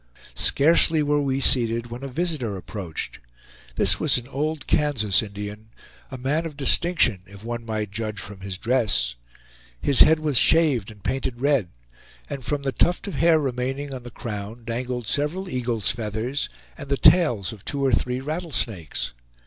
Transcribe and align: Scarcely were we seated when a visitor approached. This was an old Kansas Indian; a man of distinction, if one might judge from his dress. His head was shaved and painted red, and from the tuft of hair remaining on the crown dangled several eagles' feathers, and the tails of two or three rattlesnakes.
Scarcely 0.33 1.03
were 1.03 1.21
we 1.21 1.39
seated 1.39 1.91
when 1.91 2.01
a 2.03 2.07
visitor 2.07 2.57
approached. 2.57 3.19
This 3.75 3.99
was 3.99 4.17
an 4.17 4.27
old 4.29 4.65
Kansas 4.65 5.21
Indian; 5.21 5.69
a 6.09 6.17
man 6.17 6.47
of 6.47 6.57
distinction, 6.57 7.21
if 7.27 7.43
one 7.43 7.63
might 7.63 7.91
judge 7.91 8.19
from 8.19 8.39
his 8.39 8.57
dress. 8.57 9.13
His 9.79 9.99
head 9.99 10.17
was 10.17 10.37
shaved 10.39 10.89
and 10.89 11.03
painted 11.03 11.39
red, 11.39 11.69
and 12.27 12.43
from 12.43 12.63
the 12.63 12.71
tuft 12.71 13.07
of 13.07 13.13
hair 13.13 13.39
remaining 13.39 13.93
on 13.93 14.01
the 14.01 14.09
crown 14.09 14.63
dangled 14.65 15.05
several 15.05 15.47
eagles' 15.47 15.91
feathers, 15.91 16.49
and 16.75 16.89
the 16.89 16.97
tails 16.97 17.53
of 17.53 17.63
two 17.63 17.85
or 17.85 17.91
three 17.91 18.21
rattlesnakes. 18.21 19.13